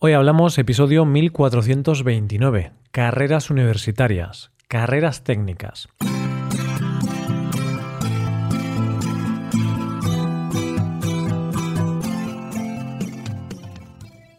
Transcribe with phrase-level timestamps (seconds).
[0.00, 5.88] Hoy hablamos episodio 1429, carreras universitarias, carreras técnicas.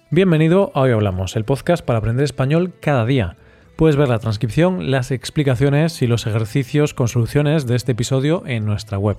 [0.10, 3.36] Bienvenido a Hoy Hablamos, el podcast para aprender español cada día.
[3.76, 8.64] Puedes ver la transcripción, las explicaciones y los ejercicios con soluciones de este episodio en
[8.64, 9.18] nuestra web.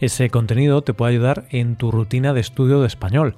[0.00, 3.36] Ese contenido te puede ayudar en tu rutina de estudio de español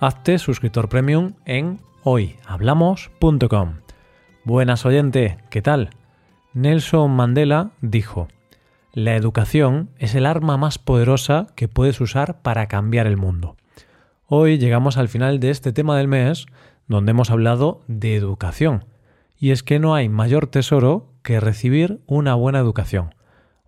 [0.00, 3.76] hazte suscriptor premium en hoyhablamos.com.
[4.44, 5.90] Buenas oyente, ¿qué tal?
[6.52, 8.28] Nelson Mandela dijo,
[8.92, 13.56] la educación es el arma más poderosa que puedes usar para cambiar el mundo.
[14.26, 16.46] Hoy llegamos al final de este tema del mes
[16.88, 18.84] donde hemos hablado de educación.
[19.38, 23.14] Y es que no hay mayor tesoro que recibir una buena educación.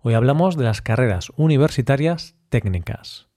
[0.01, 3.28] Hoy hablamos de las carreras universitarias técnicas.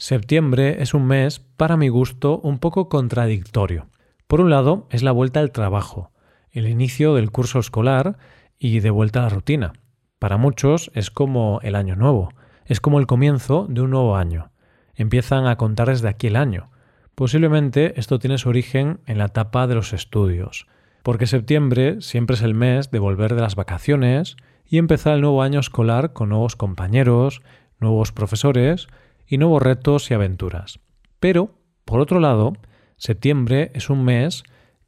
[0.00, 3.88] Septiembre es un mes, para mi gusto, un poco contradictorio.
[4.28, 6.12] Por un lado, es la vuelta al trabajo,
[6.52, 8.16] el inicio del curso escolar
[8.60, 9.72] y de vuelta a la rutina.
[10.20, 12.28] Para muchos es como el año nuevo,
[12.64, 14.52] es como el comienzo de un nuevo año.
[14.94, 16.70] Empiezan a contar desde aquí el año.
[17.16, 20.68] Posiblemente esto tiene su origen en la etapa de los estudios,
[21.02, 25.42] porque septiembre siempre es el mes de volver de las vacaciones y empezar el nuevo
[25.42, 27.42] año escolar con nuevos compañeros,
[27.80, 28.86] nuevos profesores
[29.28, 30.80] y nuevos retos y aventuras.
[31.20, 32.54] Pero, por otro lado,
[32.96, 34.42] septiembre es un mes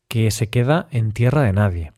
[0.08, 1.92] que se queda en tierra de nadie.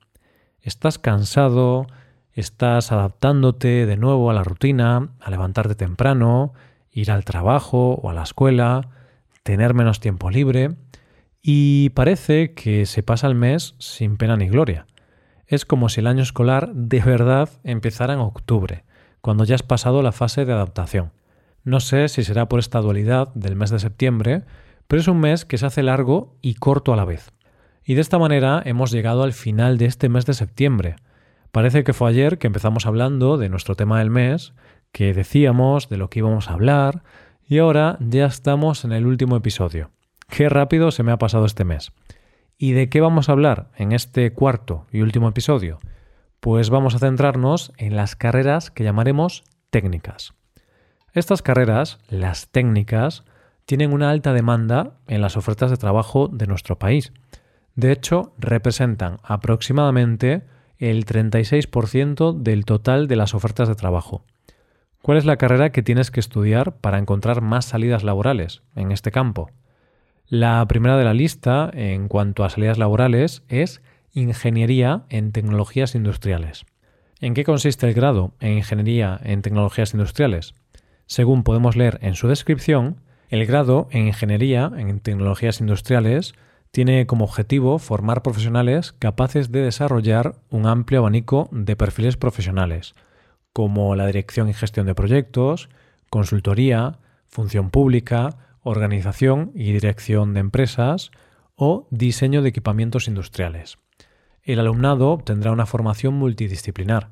[0.61, 1.87] Estás cansado,
[2.33, 6.53] estás adaptándote de nuevo a la rutina, a levantarte temprano,
[6.91, 8.91] ir al trabajo o a la escuela,
[9.43, 10.77] tener menos tiempo libre,
[11.41, 14.87] y parece que se pasa el mes sin pena ni gloria.
[15.47, 18.85] Es como si el año escolar de verdad empezara en octubre,
[19.21, 21.13] cuando ya has pasado la fase de adaptación.
[21.65, 24.43] No sé si será por esta dualidad del mes de septiembre,
[24.89, 27.33] pero es un mes que se hace largo y corto a la vez.
[27.85, 30.97] Y de esta manera hemos llegado al final de este mes de septiembre.
[31.53, 34.55] Parece que fue ayer que empezamos hablando de nuestro tema del mes,
[34.91, 37.03] que decíamos de lo que íbamos a hablar,
[37.49, 39.91] y ahora ya estamos en el último episodio.
[40.29, 41.93] Qué rápido se me ha pasado este mes.
[42.59, 45.79] ¿Y de qué vamos a hablar en este cuarto y último episodio?
[46.41, 50.35] Pues vamos a centrarnos en las carreras que llamaremos técnicas.
[51.15, 53.25] Estas carreras, las técnicas,
[53.67, 57.13] tienen una alta demanda en las ofertas de trabajo de nuestro país.
[57.75, 60.43] De hecho, representan aproximadamente
[60.79, 64.25] el 36% del total de las ofertas de trabajo.
[65.03, 69.11] ¿Cuál es la carrera que tienes que estudiar para encontrar más salidas laborales en este
[69.11, 69.51] campo?
[70.29, 73.83] La primera de la lista en cuanto a salidas laborales es
[74.15, 76.65] Ingeniería en Tecnologías Industriales.
[77.21, 80.55] ¿En qué consiste el grado en Ingeniería en Tecnologías Industriales?
[81.07, 86.35] Según podemos leer en su descripción, el grado en Ingeniería en Tecnologías Industriales
[86.71, 92.95] tiene como objetivo formar profesionales capaces de desarrollar un amplio abanico de perfiles profesionales,
[93.53, 95.69] como la dirección y gestión de proyectos,
[96.09, 96.99] consultoría,
[97.29, 101.11] función pública, organización y dirección de empresas
[101.55, 103.79] o diseño de equipamientos industriales.
[104.43, 107.11] El alumnado obtendrá una formación multidisciplinar,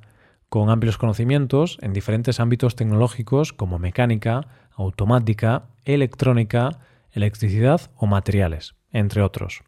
[0.51, 6.81] con amplios conocimientos en diferentes ámbitos tecnológicos como mecánica, automática, electrónica,
[7.13, 9.63] electricidad o materiales, entre otros,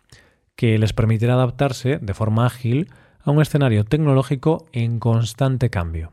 [0.56, 2.90] que les permitirá adaptarse de forma ágil
[3.24, 6.12] a un escenario tecnológico en constante cambio.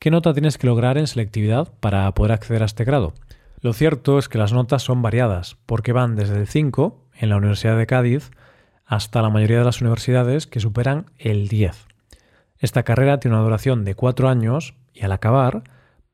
[0.00, 3.14] ¿Qué nota tienes que lograr en selectividad para poder acceder a este grado?
[3.60, 7.36] Lo cierto es que las notas son variadas, porque van desde el 5 en la
[7.36, 8.32] Universidad de Cádiz
[8.84, 11.91] hasta la mayoría de las universidades que superan el 10.
[12.62, 15.64] Esta carrera tiene una duración de cuatro años y al acabar,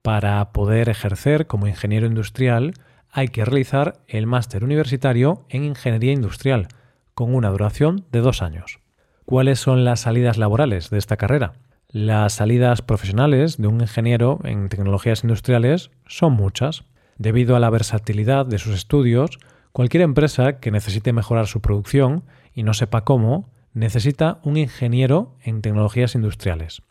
[0.00, 2.72] para poder ejercer como ingeniero industrial,
[3.10, 6.68] hay que realizar el máster universitario en ingeniería industrial,
[7.12, 8.80] con una duración de dos años.
[9.26, 11.52] ¿Cuáles son las salidas laborales de esta carrera?
[11.90, 16.84] Las salidas profesionales de un ingeniero en tecnologías industriales son muchas.
[17.18, 19.38] Debido a la versatilidad de sus estudios,
[19.72, 22.24] cualquier empresa que necesite mejorar su producción
[22.54, 26.82] y no sepa cómo, necesita un ingeniero en tecnologías industriales.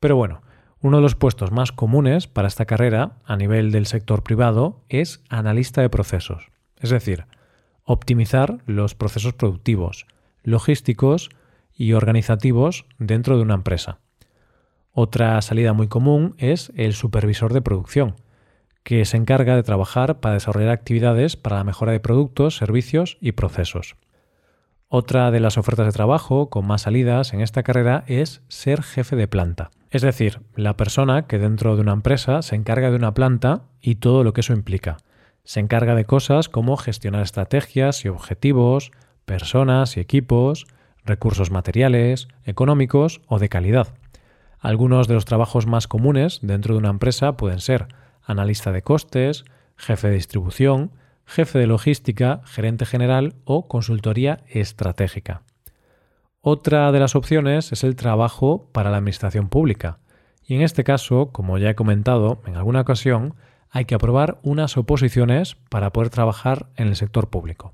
[0.00, 0.42] Pero bueno,
[0.80, 5.22] uno de los puestos más comunes para esta carrera a nivel del sector privado es
[5.30, 6.48] analista de procesos,
[6.78, 7.24] es decir,
[7.84, 10.06] optimizar los procesos productivos,
[10.42, 11.30] logísticos
[11.72, 13.98] y organizativos dentro de una empresa.
[14.92, 18.16] Otra salida muy común es el supervisor de producción,
[18.84, 23.32] que se encarga de trabajar para desarrollar actividades para la mejora de productos, servicios y
[23.32, 23.96] procesos.
[24.96, 29.16] Otra de las ofertas de trabajo con más salidas en esta carrera es ser jefe
[29.16, 29.72] de planta.
[29.90, 33.96] Es decir, la persona que dentro de una empresa se encarga de una planta y
[33.96, 34.98] todo lo que eso implica.
[35.42, 38.92] Se encarga de cosas como gestionar estrategias y objetivos,
[39.24, 40.64] personas y equipos,
[41.04, 43.88] recursos materiales, económicos o de calidad.
[44.60, 47.88] Algunos de los trabajos más comunes dentro de una empresa pueden ser
[48.22, 49.44] analista de costes,
[49.76, 50.92] jefe de distribución,
[51.26, 55.42] jefe de logística, gerente general o consultoría estratégica.
[56.40, 59.98] Otra de las opciones es el trabajo para la administración pública.
[60.46, 63.34] Y en este caso, como ya he comentado en alguna ocasión,
[63.70, 67.72] hay que aprobar unas oposiciones para poder trabajar en el sector público.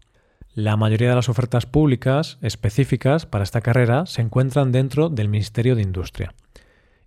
[0.55, 5.75] La mayoría de las ofertas públicas específicas para esta carrera se encuentran dentro del Ministerio
[5.75, 6.35] de Industria.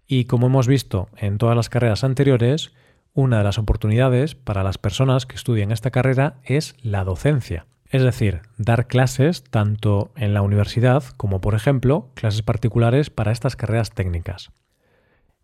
[0.05, 2.71] Y como hemos visto en todas las carreras anteriores,
[3.13, 7.65] una de las oportunidades para las personas que estudian esta carrera es la docencia.
[7.89, 13.55] Es decir, dar clases tanto en la universidad como, por ejemplo, clases particulares para estas
[13.55, 14.51] carreras técnicas.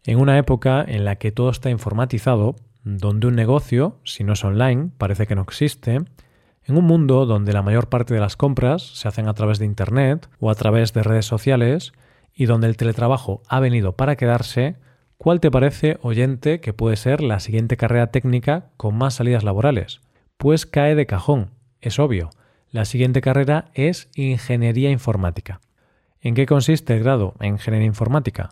[0.03, 4.43] En una época en la que todo está informatizado, donde un negocio, si no es
[4.43, 5.99] online, parece que no existe,
[6.63, 9.65] en un mundo donde la mayor parte de las compras se hacen a través de
[9.65, 11.93] Internet o a través de redes sociales
[12.33, 14.77] y donde el teletrabajo ha venido para quedarse,
[15.19, 19.99] ¿cuál te parece, oyente, que puede ser la siguiente carrera técnica con más salidas laborales?
[20.37, 21.51] Pues cae de cajón,
[21.81, 22.29] es obvio.
[22.71, 25.59] La siguiente carrera es Ingeniería Informática.
[26.21, 28.51] ¿En qué consiste el grado en Ingeniería Informática?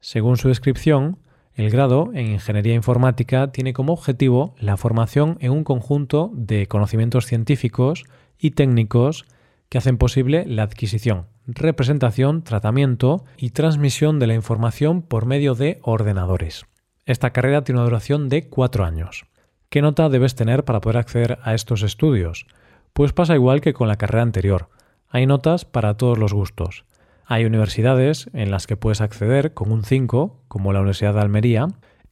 [0.00, 1.18] Según su descripción,
[1.54, 7.26] el grado en Ingeniería Informática tiene como objetivo la formación en un conjunto de conocimientos
[7.26, 8.04] científicos
[8.38, 9.26] y técnicos
[9.68, 15.78] que hacen posible la adquisición, representación, tratamiento y transmisión de la información por medio de
[15.82, 16.66] ordenadores.
[17.06, 19.24] Esta carrera tiene una duración de cuatro años.
[19.70, 22.46] ¿Qué nota debes tener para poder acceder a estos estudios?
[22.92, 24.68] Pues pasa igual que con la carrera anterior.
[25.08, 26.84] Hay notas para todos los gustos.
[27.24, 31.68] Hay universidades en las que puedes acceder con un 5, como la Universidad de Almería,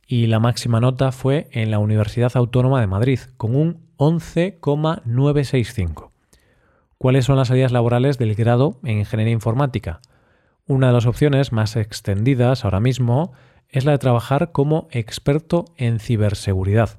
[0.06, 6.15] y la máxima nota fue en la Universidad Autónoma de Madrid, con un 11,965.
[6.98, 10.00] ¿Cuáles son las salidas laborales del grado en Ingeniería Informática?
[10.66, 13.32] Una de las opciones más extendidas ahora mismo
[13.68, 16.98] es la de trabajar como experto en ciberseguridad.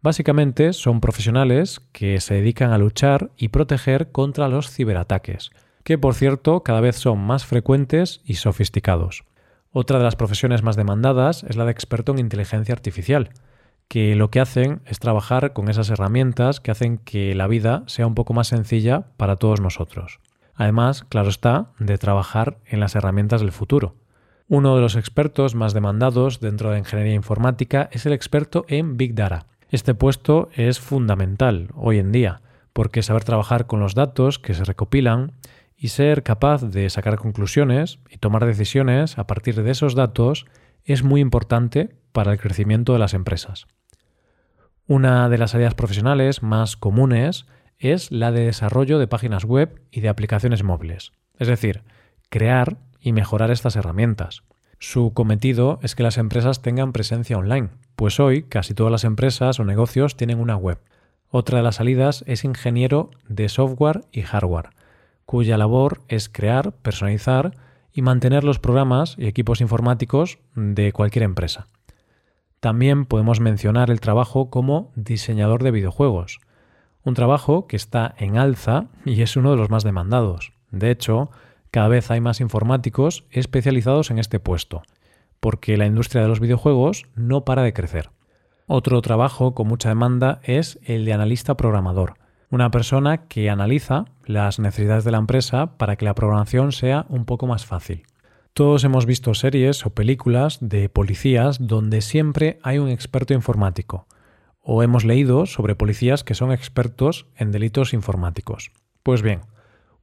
[0.00, 5.50] Básicamente son profesionales que se dedican a luchar y proteger contra los ciberataques,
[5.84, 9.24] que por cierto cada vez son más frecuentes y sofisticados.
[9.70, 13.30] Otra de las profesiones más demandadas es la de experto en inteligencia artificial,
[13.90, 18.06] que lo que hacen es trabajar con esas herramientas que hacen que la vida sea
[18.06, 20.20] un poco más sencilla para todos nosotros.
[20.54, 23.96] Además, claro está, de trabajar en las herramientas del futuro.
[24.46, 29.16] Uno de los expertos más demandados dentro de ingeniería informática es el experto en Big
[29.16, 34.54] Data, este puesto es fundamental hoy en día, porque saber trabajar con los datos que
[34.54, 35.32] se recopilan
[35.76, 40.46] y ser capaz de sacar conclusiones y tomar decisiones a partir de esos datos
[40.84, 43.66] es muy importante para el crecimiento de las empresas.
[44.90, 47.46] Una de las áreas profesionales más comunes
[47.78, 51.84] es la de desarrollo de páginas web y de aplicaciones móviles, es decir,
[52.28, 54.42] crear y mejorar estas herramientas.
[54.80, 59.60] Su cometido es que las empresas tengan presencia online, pues hoy casi todas las empresas
[59.60, 60.80] o negocios tienen una web.
[61.28, 64.70] Otra de las salidas es ingeniero de software y hardware,
[65.24, 67.56] cuya labor es crear, personalizar
[67.92, 71.68] y mantener los programas y equipos informáticos de cualquier empresa.
[72.60, 76.40] También podemos mencionar el trabajo como diseñador de videojuegos,
[77.02, 80.52] un trabajo que está en alza y es uno de los más demandados.
[80.70, 81.30] De hecho,
[81.70, 84.82] cada vez hay más informáticos especializados en este puesto,
[85.40, 88.10] porque la industria de los videojuegos no para de crecer.
[88.66, 92.14] Otro trabajo con mucha demanda es el de analista programador,
[92.50, 97.24] una persona que analiza las necesidades de la empresa para que la programación sea un
[97.24, 98.02] poco más fácil.
[98.52, 104.08] Todos hemos visto series o películas de policías donde siempre hay un experto informático,
[104.60, 108.72] o hemos leído sobre policías que son expertos en delitos informáticos.
[109.04, 109.42] Pues bien,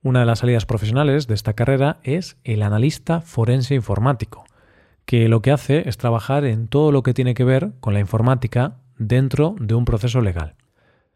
[0.02, 4.46] una de las salidas profesionales de esta carrera es el analista forense informático,
[5.06, 8.00] que lo que hace es trabajar en todo lo que tiene que ver con la
[8.00, 10.56] informática dentro de un proceso legal.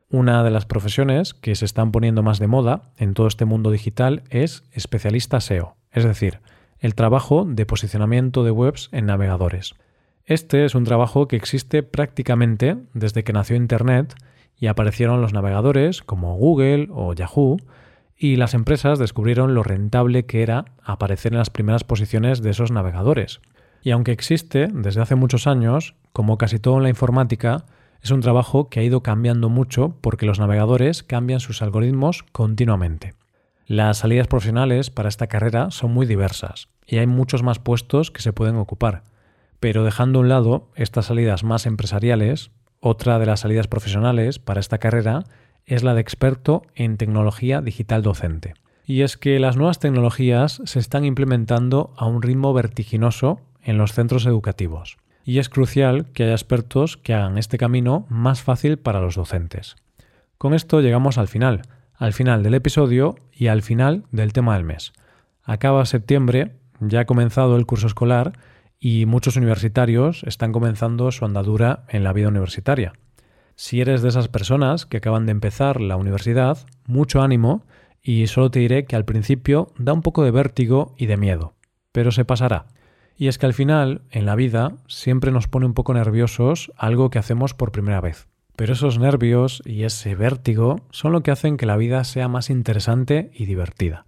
[0.09, 3.71] Una de las profesiones que se están poniendo más de moda en todo este mundo
[3.71, 6.41] digital es especialista SEO, es decir,
[6.81, 9.75] el trabajo de posicionamiento de webs en navegadores.
[10.25, 14.15] Este es un trabajo que existe prácticamente desde que nació Internet
[14.57, 17.57] y aparecieron los navegadores como Google o Yahoo,
[18.17, 22.71] y las empresas descubrieron lo rentable que era aparecer en las primeras posiciones de esos
[22.71, 23.41] navegadores.
[23.83, 27.65] Y aunque existe desde hace muchos años, como casi todo en la informática,
[28.01, 33.13] es un trabajo que ha ido cambiando mucho porque los navegadores cambian sus algoritmos continuamente.
[33.71, 38.21] Las salidas profesionales para esta carrera son muy diversas y hay muchos más puestos que
[38.21, 39.03] se pueden ocupar.
[39.61, 42.51] Pero dejando a un lado estas salidas más empresariales,
[42.81, 45.23] Otra de las salidas profesionales para esta carrera
[45.65, 48.55] es la de experto en tecnología digital docente.
[48.85, 53.93] Y es que las nuevas tecnologías se están implementando a un ritmo vertiginoso en los
[53.93, 54.97] centros educativos.
[55.23, 59.77] Y es crucial que haya expertos que hagan este camino más fácil para los docentes.
[60.37, 61.61] Con esto llegamos al final,
[62.01, 64.91] al final del episodio y al final del tema del mes.
[65.43, 68.33] Acaba septiembre, ya ha comenzado el curso escolar
[68.79, 72.93] y muchos universitarios están comenzando su andadura en la vida universitaria.
[73.53, 77.67] Si eres de esas personas que acaban de empezar la universidad, mucho ánimo
[78.01, 81.53] y solo te diré que al principio da un poco de vértigo y de miedo,
[81.91, 82.65] pero se pasará.
[83.15, 87.11] Y es que al final, en la vida, siempre nos pone un poco nerviosos algo
[87.11, 88.30] que hacemos por primera vez.
[88.55, 92.49] Pero esos nervios y ese vértigo son lo que hacen que la vida sea más
[92.49, 94.05] interesante y divertida.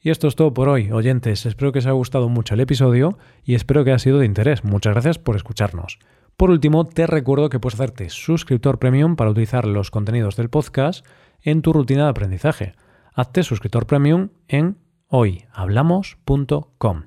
[0.00, 1.46] Y esto es todo por hoy, oyentes.
[1.46, 4.62] Espero que os haya gustado mucho el episodio y espero que haya sido de interés.
[4.62, 5.98] Muchas gracias por escucharnos.
[6.36, 11.04] Por último, te recuerdo que puedes hacerte suscriptor premium para utilizar los contenidos del podcast
[11.42, 12.74] en tu rutina de aprendizaje.
[13.14, 14.76] Hazte suscriptor premium en
[15.08, 17.04] hoyhablamos.com.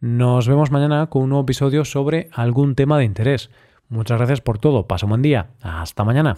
[0.00, 3.50] Nos vemos mañana con un nuevo episodio sobre algún tema de interés.
[3.90, 4.86] Muchas gracias por todo.
[4.86, 5.50] Pasa un buen día.
[5.60, 6.34] Hasta mañana.